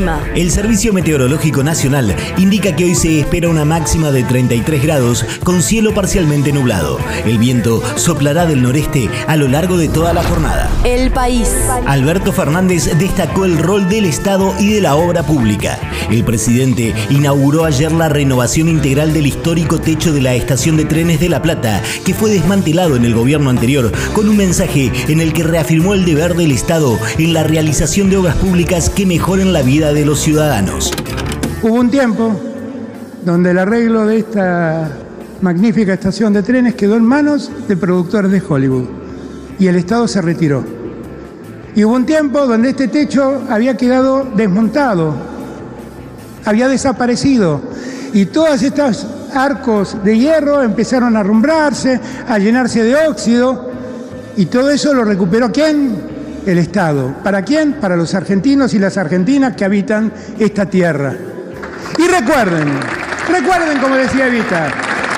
El 0.00 0.06
clima. 0.06 0.20
El 0.34 0.50
Servicio 0.50 0.92
Meteorológico 0.94 1.62
Nacional 1.62 2.16
indica 2.38 2.74
que 2.74 2.84
hoy 2.84 2.94
se 2.94 3.20
espera 3.20 3.48
una 3.48 3.64
máxima 3.66 4.10
de 4.10 4.22
33 4.22 4.82
grados 4.82 5.26
con 5.44 5.62
cielo 5.62 5.92
parcialmente 5.92 6.52
nublado. 6.52 6.98
El 7.26 7.38
viento 7.38 7.82
soplará 7.96 8.46
del 8.46 8.62
noreste 8.62 9.10
a 9.26 9.36
lo 9.36 9.48
largo 9.48 9.76
de 9.76 9.88
toda 9.88 10.14
la 10.14 10.22
jornada. 10.22 10.70
El 10.84 11.10
país. 11.10 11.50
Alberto 11.86 12.32
Fernández 12.32 12.96
destacó 12.98 13.44
el 13.44 13.58
rol 13.58 13.88
del 13.88 14.06
Estado 14.06 14.54
y 14.58 14.72
de 14.72 14.80
la 14.80 14.94
obra 14.94 15.22
pública. 15.22 15.78
El 16.10 16.24
presidente 16.24 16.94
inauguró 17.10 17.64
ayer 17.64 17.92
la 17.92 18.08
renovación 18.08 18.68
integral 18.68 19.12
del 19.12 19.26
histórico 19.26 19.80
techo 19.80 20.12
de 20.12 20.22
la 20.22 20.34
estación 20.34 20.76
de 20.76 20.86
trenes 20.86 21.20
de 21.20 21.28
La 21.28 21.42
Plata, 21.42 21.82
que 22.06 22.14
fue 22.14 22.30
desmantelado 22.30 22.96
en 22.96 23.04
el 23.04 23.14
gobierno 23.14 23.50
anterior, 23.50 23.92
con 24.14 24.28
un 24.28 24.36
mensaje 24.36 24.90
en 25.08 25.20
el 25.20 25.32
que 25.32 25.42
reafirmó 25.42 25.94
el 25.94 26.04
deber 26.04 26.34
del 26.34 26.52
Estado 26.52 26.98
en 27.18 27.34
la 27.34 27.42
realización 27.42 28.08
de 28.08 28.16
obras 28.16 28.36
públicas 28.36 28.88
que 28.88 29.06
mejoren 29.06 29.52
la 29.52 29.62
vida 29.62 29.89
de 29.92 30.04
los 30.04 30.20
ciudadanos. 30.20 30.92
Hubo 31.62 31.74
un 31.74 31.90
tiempo 31.90 32.32
donde 33.24 33.50
el 33.50 33.58
arreglo 33.58 34.06
de 34.06 34.18
esta 34.18 34.88
magnífica 35.40 35.94
estación 35.94 36.32
de 36.32 36.42
trenes 36.42 36.74
quedó 36.74 36.96
en 36.96 37.04
manos 37.04 37.50
de 37.66 37.76
productores 37.76 38.30
de 38.30 38.42
Hollywood 38.46 38.84
y 39.58 39.66
el 39.66 39.76
Estado 39.76 40.06
se 40.06 40.22
retiró. 40.22 40.64
Y 41.74 41.84
hubo 41.84 41.94
un 41.94 42.06
tiempo 42.06 42.46
donde 42.46 42.70
este 42.70 42.88
techo 42.88 43.42
había 43.48 43.76
quedado 43.76 44.26
desmontado, 44.34 45.14
había 46.44 46.68
desaparecido 46.68 47.60
y 48.12 48.26
todos 48.26 48.62
estos 48.62 49.06
arcos 49.34 49.96
de 50.04 50.18
hierro 50.18 50.62
empezaron 50.62 51.16
a 51.16 51.20
arrumbrarse, 51.20 52.00
a 52.28 52.38
llenarse 52.38 52.82
de 52.82 52.94
óxido 53.08 53.70
y 54.36 54.46
todo 54.46 54.70
eso 54.70 54.94
lo 54.94 55.04
recuperó 55.04 55.50
quién? 55.50 56.09
El 56.46 56.58
Estado. 56.58 57.14
¿Para 57.22 57.42
quién? 57.42 57.74
Para 57.74 57.96
los 57.96 58.14
argentinos 58.14 58.74
y 58.74 58.78
las 58.78 58.96
argentinas 58.96 59.54
que 59.56 59.64
habitan 59.64 60.12
esta 60.38 60.66
tierra. 60.66 61.14
Y 61.98 62.06
recuerden, 62.06 62.68
recuerden 63.30 63.78
como 63.78 63.96
decía 63.96 64.26
Evita, 64.26 64.68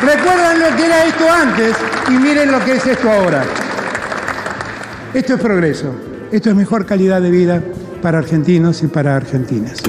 recuerden 0.00 0.60
lo 0.60 0.76
que 0.76 0.86
era 0.86 1.04
esto 1.04 1.30
antes 1.30 1.76
y 2.08 2.12
miren 2.12 2.50
lo 2.50 2.64
que 2.64 2.76
es 2.76 2.86
esto 2.86 3.10
ahora. 3.10 3.44
Esto 5.14 5.34
es 5.34 5.40
progreso, 5.40 5.94
esto 6.30 6.50
es 6.50 6.56
mejor 6.56 6.86
calidad 6.86 7.20
de 7.20 7.30
vida 7.30 7.62
para 8.00 8.18
argentinos 8.18 8.82
y 8.82 8.86
para 8.88 9.14
argentinas. 9.14 9.82